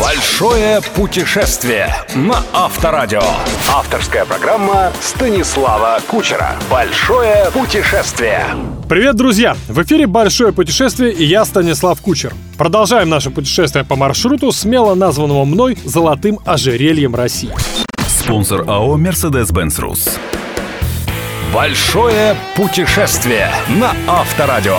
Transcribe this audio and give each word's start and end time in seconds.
Большое 0.00 0.80
путешествие 0.94 1.94
на 2.14 2.42
Авторадио. 2.52 3.22
Авторская 3.72 4.24
программа 4.24 4.92
Станислава 5.00 5.98
Кучера. 6.08 6.52
Большое 6.70 7.50
путешествие. 7.52 8.44
Привет, 8.88 9.16
друзья! 9.16 9.56
В 9.68 9.82
эфире 9.82 10.06
«Большое 10.06 10.52
путешествие» 10.52 11.12
и 11.12 11.24
я, 11.24 11.44
Станислав 11.44 12.00
Кучер. 12.00 12.34
Продолжаем 12.58 13.08
наше 13.08 13.30
путешествие 13.30 13.84
по 13.84 13.96
маршруту, 13.96 14.52
смело 14.52 14.94
названного 14.94 15.44
мной 15.44 15.78
«Золотым 15.84 16.38
ожерельем 16.44 17.14
России». 17.14 17.54
Спонсор 18.06 18.64
АО 18.68 18.96
«Мерседес-Бенц 18.96 19.78
Рус». 19.78 20.18
Большое 21.52 22.36
путешествие 22.56 23.50
на 23.68 23.94
Авторадио. 24.06 24.78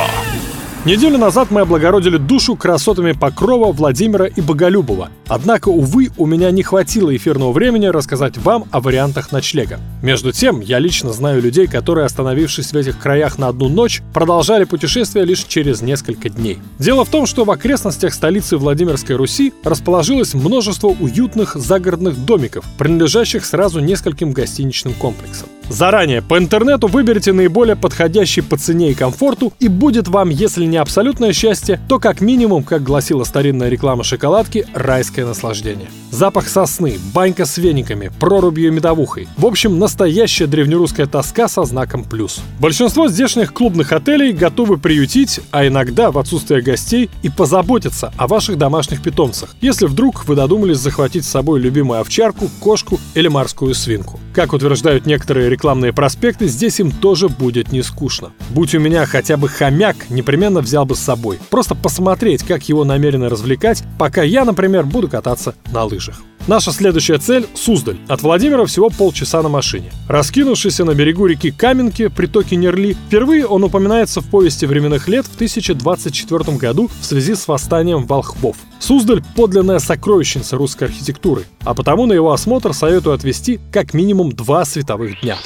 Неделю 0.86 1.18
назад 1.18 1.50
мы 1.50 1.62
облагородили 1.62 2.18
душу 2.18 2.56
красотами 2.56 3.14
Покрова, 3.14 3.72
Владимира 3.72 4.28
и 4.28 4.40
Боголюбова. 4.40 5.10
Однако, 5.28 5.70
увы, 5.70 6.12
у 6.16 6.28
меня 6.28 6.52
не 6.52 6.62
хватило 6.62 7.16
эфирного 7.16 7.52
времени 7.52 7.88
рассказать 7.88 8.38
вам 8.38 8.66
о 8.70 8.82
вариантах 8.82 9.32
ночлега. 9.32 9.80
Между 10.04 10.32
тем, 10.32 10.60
я 10.60 10.78
лично 10.78 11.12
знаю 11.12 11.42
людей, 11.42 11.66
которые, 11.66 12.06
остановившись 12.06 12.72
в 12.72 12.78
этих 12.78 13.00
краях 13.00 13.40
на 13.40 13.48
одну 13.48 13.68
ночь, 13.68 14.04
продолжали 14.14 14.66
путешествие 14.66 15.26
лишь 15.26 15.44
через 15.46 15.82
несколько 15.82 16.30
дней. 16.30 16.60
Дело 16.78 17.04
в 17.04 17.10
том, 17.10 17.26
что 17.26 17.46
в 17.46 17.50
окрестностях 17.50 18.14
столицы 18.14 18.56
Владимирской 18.56 19.16
Руси 19.16 19.54
расположилось 19.64 20.36
множество 20.36 20.90
уютных 20.90 21.56
загородных 21.56 22.24
домиков, 22.26 22.64
принадлежащих 22.78 23.44
сразу 23.44 23.80
нескольким 23.80 24.34
гостиничным 24.34 24.94
комплексам. 24.94 25.50
Заранее 25.70 26.22
по 26.22 26.38
интернету 26.38 26.88
выберите 26.88 27.34
наиболее 27.34 27.76
подходящий 27.76 28.42
по 28.42 28.58
цене 28.58 28.92
и 28.92 28.94
комфорту, 28.94 29.54
и 29.60 29.68
будет 29.68 30.08
вам, 30.08 30.30
если 30.30 30.66
не 30.66 30.78
абсолютное 30.78 31.34
счастье, 31.34 31.80
то 31.90 32.00
как 32.00 32.22
минимум, 32.22 32.64
как 32.64 32.84
гласила 32.84 33.24
старинная 33.24 33.70
реклама 33.70 34.04
шоколадки, 34.04 34.68
райское 34.74 35.26
наслаждение. 35.26 35.88
Запах 36.16 36.48
сосны, 36.48 36.98
банька 37.14 37.44
с 37.44 37.58
вениками, 37.58 38.10
прорубью 38.22 38.70
и 38.70 38.72
медовухой. 38.72 39.28
В 39.36 39.46
общем, 39.46 39.78
настоящая 39.80 40.48
древнерусская 40.48 41.08
тоска 41.08 41.50
со 41.50 41.66
знаком 41.66 42.06
плюс. 42.06 42.40
Большинство 42.58 43.10
здешних 43.10 43.52
клубных 43.54 43.92
отелей 43.92 44.32
готовы 44.32 44.78
приютить, 44.78 45.42
а 45.52 45.68
иногда, 45.68 46.12
в 46.12 46.18
отсутствие 46.18 46.62
гостей, 46.62 47.10
и 47.22 47.28
позаботиться 47.28 48.14
о 48.16 48.28
ваших 48.28 48.58
домашних 48.58 49.04
питомцах, 49.04 49.58
если 49.60 49.88
вдруг 49.88 50.24
вы 50.26 50.36
додумались 50.38 50.78
захватить 50.78 51.26
с 51.26 51.30
собой 51.30 51.60
любимую 51.60 52.00
овчарку, 52.00 52.50
кошку 52.62 52.98
или 53.14 53.28
морскую 53.28 53.74
свинку. 53.74 54.18
Как 54.34 54.54
утверждают 54.54 55.06
некоторые 55.06 55.50
рекламные 55.50 55.92
проспекты, 55.92 56.48
здесь 56.48 56.80
им 56.80 56.92
тоже 56.92 57.28
будет 57.28 57.74
не 57.74 57.82
скучно. 57.82 58.32
Будь 58.52 58.74
у 58.74 58.80
меня 58.80 59.06
хотя 59.06 59.36
бы 59.36 59.50
хомяк, 59.50 60.10
непременно 60.10 60.62
взял 60.62 60.86
бы 60.86 60.96
с 60.96 61.00
собой. 61.00 61.40
Просто 61.50 61.76
посмотреть, 61.76 62.44
как 62.44 62.70
его 62.70 62.86
намерены 62.86 63.28
развлекать, 63.28 63.84
пока 64.00 64.24
я, 64.24 64.46
например, 64.46 64.86
буду 64.86 65.10
кататься 65.10 65.56
на 65.74 65.84
лыжах. 65.84 66.05
Наша 66.48 66.72
следующая 66.72 67.18
цель– 67.18 67.48
Суздаль. 67.56 67.98
От 68.08 68.22
Владимира 68.22 68.66
всего 68.66 68.92
полчаса 68.92 69.42
на 69.42 69.50
машине. 69.50 69.92
Раскинувшийся 70.08 70.86
на 70.86 70.94
берегу 70.94 71.26
реки 71.26 71.50
Каменки, 71.50 72.08
притоке 72.08 72.56
Нерли, 72.56 72.96
впервые 73.08 73.48
он 73.48 73.64
упоминается 73.64 74.22
в 74.22 74.30
повести 74.30 74.66
временных 74.66 75.08
лет 75.08 75.26
в 75.26 75.34
1024 75.36 76.58
году 76.58 76.92
в 77.02 77.06
связи 77.06 77.34
с 77.34 77.48
восстанием 77.48 78.06
волхвов. 78.06 78.58
Суздаль– 78.80 79.24
подлинная 79.36 79.80
сокровищница 79.80 80.56
русской 80.56 80.84
архитектуры, 80.84 81.46
а 81.64 81.74
потому 81.74 82.06
на 82.06 82.14
его 82.14 82.32
осмотр 82.32 82.76
советую 82.76 83.16
отвести 83.16 83.60
как 83.72 83.96
минимум 83.96 84.32
два 84.32 84.66
световых 84.66 85.22
дня. 85.22 85.38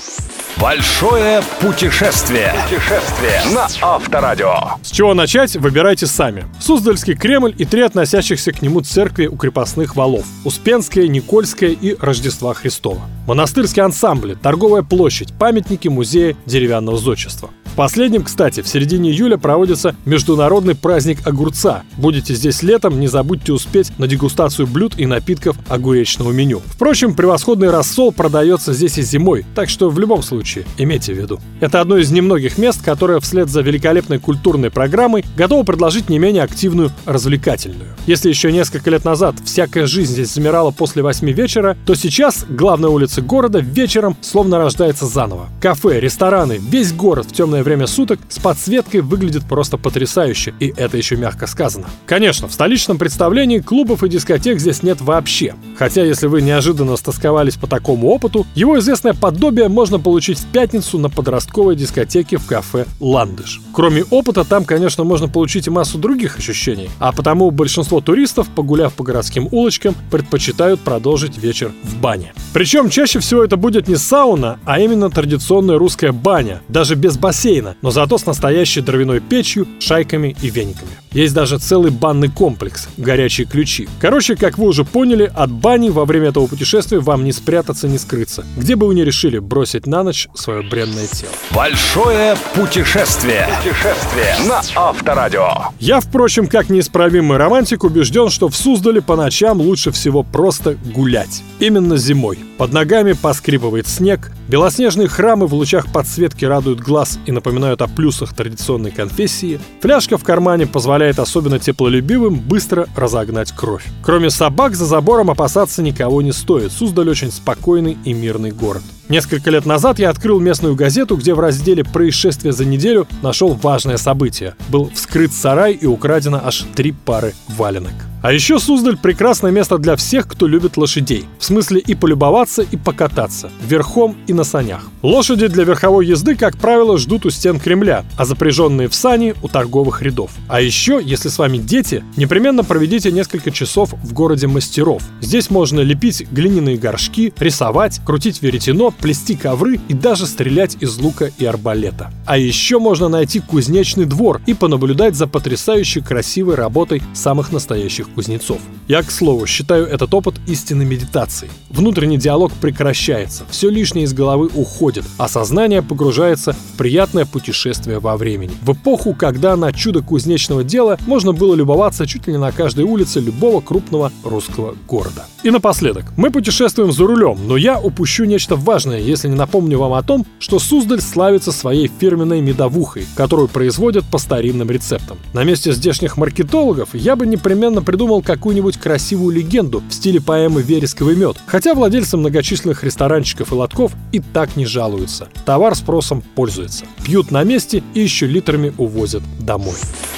Большое 0.59 1.41
путешествие. 1.61 2.53
Путешествие 2.65 3.41
на 3.55 3.67
Авторадио. 3.81 4.53
С 4.83 4.91
чего 4.91 5.13
начать, 5.13 5.55
выбирайте 5.55 6.05
сами. 6.05 6.45
Суздальский 6.59 7.15
Кремль 7.15 7.55
и 7.57 7.63
три 7.63 7.81
относящихся 7.81 8.51
к 8.51 8.61
нему 8.61 8.81
церкви 8.81 9.27
у 9.27 9.37
крепостных 9.37 9.95
валов. 9.95 10.25
Успенская, 10.43 11.07
Никольская 11.07 11.69
и 11.69 11.95
Рождества 11.97 12.53
Христова. 12.53 13.01
Монастырские 13.25 13.85
ансамбли, 13.85 14.33
торговая 14.33 14.81
площадь, 14.83 15.31
памятники 15.37 15.87
музея 15.87 16.35
деревянного 16.45 16.97
зодчества. 16.97 17.51
В 17.79 17.81
последнем, 17.81 18.25
кстати, 18.25 18.61
в 18.61 18.67
середине 18.67 19.09
июля 19.09 19.37
проводится 19.37 19.95
международный 20.03 20.75
праздник 20.75 21.25
огурца. 21.25 21.83
Будете 21.95 22.35
здесь 22.35 22.61
летом, 22.61 22.99
не 22.99 23.07
забудьте 23.07 23.53
успеть 23.53 23.97
на 23.97 24.05
дегустацию 24.05 24.67
блюд 24.67 24.95
и 24.97 25.05
напитков 25.05 25.55
огуречного 25.69 26.33
меню. 26.33 26.61
Впрочем, 26.65 27.15
превосходный 27.15 27.69
рассол 27.69 28.11
продается 28.11 28.73
здесь 28.73 28.97
и 28.97 29.01
зимой, 29.01 29.45
так 29.55 29.69
что 29.69 29.89
в 29.89 29.97
любом 29.97 30.23
случае 30.23 30.65
имейте 30.77 31.13
в 31.13 31.17
виду. 31.17 31.39
Это 31.61 31.79
одно 31.79 31.95
из 31.95 32.11
немногих 32.11 32.57
мест, 32.57 32.83
которое 32.83 33.21
вслед 33.21 33.47
за 33.47 33.61
великолепной 33.61 34.19
культурной 34.19 34.71
программой 34.71 35.23
готово 35.37 35.63
предложить 35.63 36.09
не 36.09 36.19
менее 36.19 36.43
активную 36.43 36.91
развлекательную. 37.05 37.91
Если 38.07 38.27
еще 38.27 38.51
несколько 38.51 38.89
лет 38.89 39.05
назад 39.05 39.35
всякая 39.45 39.85
жизнь 39.85 40.11
здесь 40.11 40.33
замирала 40.33 40.71
после 40.71 41.01
восьми 41.01 41.31
вечера, 41.31 41.77
то 41.85 41.95
сейчас 41.95 42.45
главная 42.49 42.89
улица 42.89 43.21
города 43.21 43.59
вечером 43.59 44.17
словно 44.19 44.57
рождается 44.57 45.05
заново. 45.05 45.47
Кафе, 45.61 46.01
рестораны, 46.01 46.59
весь 46.59 46.91
город 46.91 47.27
в 47.27 47.33
темное 47.33 47.63
время 47.63 47.68
суток 47.87 48.19
с 48.29 48.39
подсветкой 48.39 49.01
выглядит 49.01 49.43
просто 49.45 49.77
потрясающе, 49.77 50.53
и 50.59 50.73
это 50.75 50.97
еще 50.97 51.15
мягко 51.15 51.47
сказано. 51.47 51.87
Конечно, 52.05 52.47
в 52.47 52.53
столичном 52.53 52.97
представлении 52.97 53.59
клубов 53.59 54.03
и 54.03 54.09
дискотек 54.09 54.59
здесь 54.59 54.83
нет 54.83 55.01
вообще. 55.01 55.55
Хотя, 55.77 56.03
если 56.03 56.27
вы 56.27 56.41
неожиданно 56.41 56.95
стосковались 56.97 57.55
по 57.55 57.67
такому 57.67 58.09
опыту, 58.09 58.45
его 58.55 58.79
известное 58.79 59.13
подобие 59.13 59.67
можно 59.67 59.99
получить 59.99 60.39
в 60.39 60.45
пятницу 60.45 60.97
на 60.97 61.09
подростковой 61.09 61.75
дискотеке 61.75 62.37
в 62.37 62.45
кафе 62.45 62.85
«Ландыш». 62.99 63.61
Кроме 63.73 64.03
опыта, 64.03 64.43
там, 64.43 64.65
конечно, 64.65 65.03
можно 65.03 65.27
получить 65.27 65.67
и 65.67 65.69
массу 65.69 65.97
других 65.97 66.37
ощущений, 66.37 66.89
а 66.99 67.11
потому 67.11 67.51
большинство 67.51 68.01
туристов, 68.01 68.47
погуляв 68.55 68.93
по 68.93 69.03
городским 69.03 69.47
улочкам, 69.51 69.95
предпочитают 70.11 70.79
продолжить 70.79 71.37
вечер 71.37 71.71
в 71.83 71.95
бане. 71.97 72.33
Причем 72.53 72.89
чаще 72.89 73.19
всего 73.19 73.43
это 73.43 73.57
будет 73.57 73.87
не 73.87 73.95
сауна, 73.95 74.59
а 74.65 74.79
именно 74.79 75.09
традиционная 75.09 75.77
русская 75.77 76.11
баня, 76.11 76.61
даже 76.67 76.95
без 76.95 77.17
бассейна, 77.17 77.49
но 77.81 77.91
зато 77.91 78.17
с 78.17 78.25
настоящей 78.25 78.81
дровяной 78.81 79.19
печью, 79.19 79.67
шайками 79.79 80.35
и 80.41 80.49
вениками. 80.49 80.91
Есть 81.11 81.33
даже 81.33 81.57
целый 81.57 81.91
банный 81.91 82.29
комплекс 82.29 82.87
«Горячие 82.97 83.47
ключи». 83.47 83.89
Короче, 83.99 84.35
как 84.35 84.57
вы 84.57 84.67
уже 84.67 84.85
поняли, 84.85 85.31
от 85.33 85.51
бани 85.51 85.89
во 85.89 86.05
время 86.05 86.29
этого 86.29 86.45
путешествия 86.45 86.99
вам 86.99 87.23
не 87.23 87.31
спрятаться, 87.31 87.87
не 87.87 87.97
скрыться, 87.97 88.45
где 88.57 88.75
бы 88.75 88.87
вы 88.87 88.93
ни 88.93 89.01
решили 89.01 89.39
бросить 89.39 89.87
на 89.87 90.03
ночь 90.03 90.27
свое 90.35 90.61
бренное 90.61 91.07
тело. 91.07 91.31
Большое 91.51 92.37
путешествие. 92.53 93.47
Путешествие 93.57 94.35
на 94.47 94.61
Авторадио. 94.75 95.73
Я, 95.79 95.99
впрочем, 95.99 96.47
как 96.47 96.69
неисправимый 96.69 97.37
романтик, 97.37 97.83
убежден, 97.83 98.29
что 98.29 98.47
в 98.47 98.55
Суздале 98.55 99.01
по 99.01 99.15
ночам 99.15 99.59
лучше 99.59 99.91
всего 99.91 100.21
просто 100.21 100.77
гулять. 100.93 101.41
Именно 101.59 101.97
зимой. 101.97 102.37
Под 102.57 102.73
ногами 102.73 103.13
поскрипывает 103.13 103.87
снег, 103.87 104.31
белоснежные 104.47 105.07
храмы 105.07 105.47
в 105.47 105.53
лучах 105.53 105.91
подсветки 105.91 106.45
радуют 106.45 106.81
глаз 106.81 107.17
и 107.25 107.31
напоминают 107.39 107.81
о 107.81 107.87
плюсах 107.87 108.33
традиционной 108.33 108.91
конфессии, 108.91 109.59
фляжка 109.81 110.17
в 110.17 110.23
кармане 110.23 110.67
позволяет 110.67 111.19
особенно 111.19 111.57
теплолюбивым 111.57 112.35
быстро 112.35 112.87
разогнать 112.95 113.51
кровь. 113.53 113.85
Кроме 114.03 114.29
собак, 114.29 114.75
за 114.75 114.85
забором 114.85 115.31
опасаться 115.31 115.81
никого 115.81 116.21
не 116.21 116.33
стоит. 116.33 116.71
Суздаль 116.71 117.09
очень 117.09 117.31
спокойный 117.31 117.97
и 118.03 118.13
мирный 118.13 118.51
город. 118.51 118.83
Несколько 119.07 119.49
лет 119.51 119.65
назад 119.65 119.99
я 119.99 120.09
открыл 120.09 120.39
местную 120.39 120.75
газету, 120.75 121.15
где 121.15 121.33
в 121.33 121.39
разделе 121.39 121.83
«Происшествия 121.83 122.51
за 122.51 122.65
неделю» 122.65 123.07
нашел 123.21 123.53
важное 123.53 123.97
событие. 123.97 124.55
Был 124.67 124.91
вскрыт 124.93 125.31
сарай 125.33 125.73
и 125.73 125.85
украдено 125.85 126.41
аж 126.43 126.65
три 126.75 126.91
пары 126.91 127.33
валенок. 127.47 128.08
А 128.21 128.33
еще 128.33 128.59
Суздаль– 128.59 128.97
прекрасное 129.01 129.51
место 129.51 129.77
для 129.77 129.95
всех, 129.95 130.27
кто 130.27 130.45
любит 130.45 130.75
лошадей. 130.75 131.25
В 131.39 131.45
смысле 131.45 131.79
и 131.79 131.95
полюбоваться, 131.95 132.63
и 132.63 132.75
покататься. 132.75 133.49
Верхом 133.65 134.17
и 134.27 134.33
на 134.33 134.43
санях. 134.43 134.89
Лошади 135.01 135.47
для 135.47 135.63
верховой 135.63 136.05
езды, 136.05 136.35
как 136.35 136.57
правило, 136.57 136.97
ждут 136.97 137.25
у 137.25 137.29
стен 137.29 137.61
Кремля, 137.61 138.03
а 138.17 138.25
запряженные 138.25 138.89
в 138.89 138.95
сани– 138.95 139.35
у 139.41 139.47
торговых 139.47 140.01
рядов. 140.01 140.31
А 140.49 140.59
еще, 140.59 140.99
если 141.01 141.29
с 141.29 141.37
вами 141.37 141.59
дети, 141.59 142.03
непременно 142.17 142.65
проведите 142.65 143.09
несколько 143.09 143.51
часов 143.51 143.93
в 143.93 144.11
городе 144.11 144.47
мастеров. 144.47 145.01
Здесь 145.21 145.49
можно 145.49 145.79
лепить 145.79 146.29
глиняные 146.29 146.77
горшки, 146.77 147.33
рисовать, 147.39 148.01
крутить 148.05 148.41
веретено, 148.41 148.91
плести 148.91 149.37
ковры 149.37 149.79
и 149.87 149.93
даже 149.93 150.25
стрелять 150.25 150.75
из 150.81 150.97
лука 150.97 151.31
и 151.37 151.45
арбалета. 151.45 152.11
А 152.25 152.37
еще 152.37 152.79
можно 152.79 153.07
найти 153.07 153.39
кузнечный 153.39 154.05
двор 154.05 154.41
и 154.45 154.53
понаблюдать 154.53 155.15
за 155.15 155.25
потрясающе 155.25 156.01
красивой 156.01 156.55
работой 156.55 157.01
самых 157.13 157.53
настоящих 157.53 158.08
кузнецов. 158.09 158.59
Я, 158.87 159.03
к 159.03 159.11
слову, 159.11 159.45
считаю 159.45 159.85
этот 159.85 160.13
опыт 160.13 160.35
истинной 160.47 160.85
медитацией. 160.85 161.51
Внутренний 161.69 162.17
диалог 162.17 162.51
прекращается, 162.53 163.45
все 163.49 163.69
лишнее 163.69 164.05
из 164.05 164.13
головы 164.13 164.49
уходит, 164.53 165.05
а 165.17 165.27
сознание 165.29 165.81
погружается 165.81 166.53
в 166.53 166.77
приятное 166.77 167.25
путешествие 167.25 167.99
во 167.99 168.17
времени. 168.17 168.51
В 168.63 168.73
эпоху, 168.73 169.13
когда 169.13 169.55
на 169.55 169.71
чудо 169.71 170.01
кузнечного 170.01 170.63
дела 170.63 170.97
можно 171.05 171.33
было 171.33 171.53
любоваться 171.53 172.07
чуть 172.07 172.25
ли 172.25 172.33
не 172.33 172.39
на 172.39 172.51
каждой 172.51 172.83
улице 172.83 173.19
любого 173.19 173.61
крупного 173.61 174.11
русского 174.23 174.75
города. 174.87 175.25
И 175.43 175.51
напоследок, 175.51 176.05
мы 176.17 176.31
путешествуем 176.31 176.91
за 176.91 177.05
рулем, 177.05 177.37
но 177.47 177.55
я 177.57 177.79
упущу 177.79 178.25
нечто 178.25 178.55
важное, 178.55 178.99
если 178.99 179.29
не 179.29 179.35
напомню 179.35 179.77
вам 179.77 179.93
о 179.93 180.03
том, 180.03 180.25
что 180.39 180.59
Суздаль 180.59 180.99
славится 181.01 181.51
своей 181.51 181.89
фирменной 181.99 182.41
медовухой, 182.41 183.05
которую 183.15 183.47
производят 183.47 184.03
по 184.05 184.17
старинным 184.17 184.69
рецептам. 184.69 185.17
На 185.33 185.43
месте 185.43 185.71
здешних 185.71 186.17
маркетологов 186.17 186.89
я 186.93 187.15
бы 187.15 187.25
непременно 187.25 187.81
придумал 187.81 187.98
какую-нибудь 188.07 188.77
красивую 188.77 189.35
легенду 189.35 189.83
в 189.87 189.93
стиле 189.93 190.21
поэмы 190.21 190.61
«Вересковый 190.61 191.15
мед», 191.15 191.37
хотя 191.45 191.73
владельцы 191.73 192.17
многочисленных 192.17 192.83
ресторанчиков 192.83 193.51
и 193.51 193.55
лотков 193.55 193.91
и 194.11 194.19
так 194.19 194.55
не 194.55 194.65
жалуются. 194.65 195.27
Товар 195.45 195.75
спросом 195.75 196.21
пользуется. 196.21 196.85
Пьют 197.03 197.31
на 197.31 197.43
месте 197.43 197.83
и 197.93 197.99
еще 197.99 198.25
литрами 198.25 198.73
увозят 198.77 199.23
домой. 199.39 199.75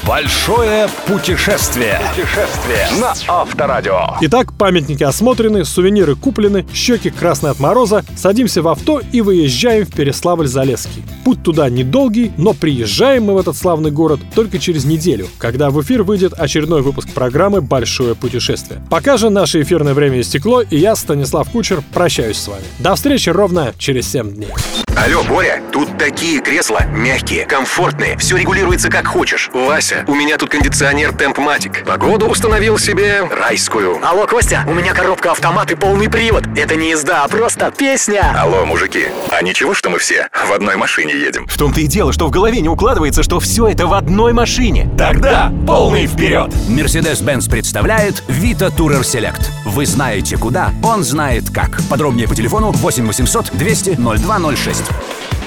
Большое 0.08 0.90
путешествие. 1.08 2.00
Путешествие 2.16 2.88
на 3.00 3.14
Авторадио. 3.28 4.18
Итак, 4.22 4.54
памятники 4.58 5.04
осмотрены, 5.04 5.64
сувениры 5.64 6.16
куплены, 6.16 6.66
щеки 6.74 7.10
красные 7.10 7.52
от 7.52 7.60
мороза, 7.60 8.04
садимся 8.16 8.62
в 8.62 8.68
авто 8.68 9.02
и 9.12 9.22
выезжаем 9.22 9.86
в 9.86 9.90
Переславль-Залесский. 9.92 11.04
Путь 11.24 11.44
туда 11.44 11.70
недолгий, 11.70 12.32
но 12.38 12.54
приезжаем 12.54 13.26
мы 13.26 13.34
в 13.34 13.38
этот 13.38 13.56
славный 13.56 13.92
город 13.92 14.20
только 14.34 14.60
через 14.60 14.86
неделю, 14.86 15.28
когда 15.38 15.70
в 15.70 15.82
эфир 15.82 16.04
выйдет 16.04 16.34
очередной 16.34 16.82
выпуск 16.82 17.10
программы 17.14 17.62
«Большое 17.72 18.16
путешествие». 18.16 18.82
Пока 18.90 19.16
же 19.16 19.30
наше 19.30 19.62
эфирное 19.62 19.94
время 19.94 20.20
истекло, 20.20 20.62
и 20.62 20.78
я, 20.78 20.96
Станислав 20.98 21.50
Кучер, 21.50 21.82
прощаюсь 21.94 22.38
с 22.38 22.50
вами. 22.50 22.66
До 22.80 22.96
встречи 22.96 23.30
ровно 23.30 23.74
через 23.78 24.12
7 24.12 24.34
дней. 24.34 24.50
Алло, 24.98 25.24
Боря, 25.24 25.62
тут 25.72 25.98
такие 25.98 26.42
кресла 26.42 26.84
мягкие, 26.92 27.46
комфортные, 27.46 28.18
все 28.18 28.38
регулируется 28.38 28.90
как 28.90 29.08
хочешь. 29.08 29.50
Вася, 29.54 30.04
у 30.08 30.14
меня 30.14 30.38
тут 30.38 30.50
кондиционер 30.50 31.14
Темпматик. 31.14 31.84
Погоду 31.86 32.28
установил 32.28 32.78
себе 32.78 33.24
райскую. 33.32 34.00
Алло, 34.06 34.28
Костя, 34.28 34.64
у 34.68 34.74
меня 34.74 34.94
коробка 34.94 35.32
автомат 35.32 35.72
и 35.72 35.76
полный 35.76 36.10
привод. 36.10 36.44
Это 36.56 36.76
не 36.76 36.92
езда, 36.92 37.24
а 37.24 37.28
просто 37.28 37.72
песня. 37.72 38.36
Алло, 38.38 38.66
мужики, 38.66 39.06
а 39.32 39.42
ничего, 39.42 39.74
что 39.74 39.90
мы 39.90 39.98
все 39.98 40.28
в 40.48 40.52
одной 40.52 40.76
машине 40.76 41.14
едем? 41.14 41.48
В 41.48 41.58
том-то 41.58 41.80
и 41.80 41.88
дело, 41.88 42.12
что 42.14 42.28
в 42.28 42.32
голове 42.32 42.60
не 42.62 42.70
укладывается, 42.70 43.24
что 43.24 43.40
все 43.40 43.68
это 43.70 43.88
в 43.88 43.94
одной 43.94 44.34
машине. 44.34 44.90
Тогда 44.98 45.52
полный 45.66 46.06
вперед! 46.06 46.52
Mercedes-Benz 46.70 47.50
представляет 47.50 48.22
Vita 48.28 48.70
Tourer 48.76 49.02
Select. 49.02 49.50
Вы 49.66 49.86
знаете 49.86 50.38
куда, 50.38 50.72
он 50.84 51.04
знает 51.04 51.50
как. 51.50 51.80
Подробнее 51.90 52.28
по 52.28 52.36
телефону 52.36 52.72
8 52.72 53.08
800 53.08 53.52
200 53.54 53.90
0206. 53.96 54.81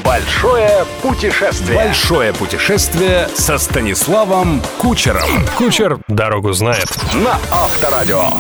Большое 0.05 0.85
путешествие. 1.03 1.77
Большое 1.77 2.33
путешествие 2.33 3.29
со 3.35 3.59
Станиславом 3.59 4.63
Кучером. 4.79 5.47
Кучер 5.57 5.99
дорогу 6.09 6.53
знает. 6.53 6.89
На 7.15 7.39
Авторадио. 7.51 8.31